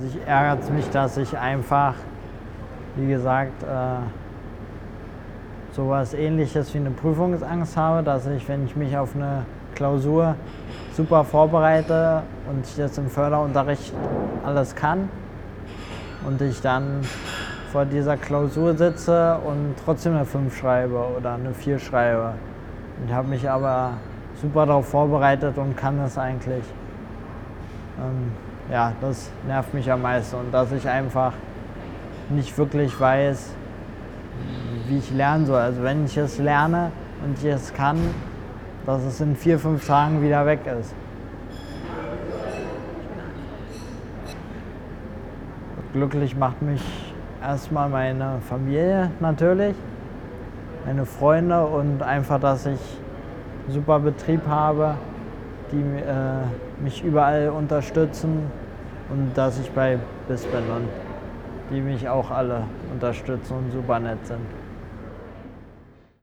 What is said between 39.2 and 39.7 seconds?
in vier,